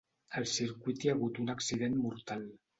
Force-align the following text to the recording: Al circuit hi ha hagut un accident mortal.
Al 0.39 0.47
circuit 0.51 1.05
hi 1.05 1.13
ha 1.13 1.15
hagut 1.17 1.43
un 1.45 1.55
accident 1.57 2.03
mortal. 2.09 2.51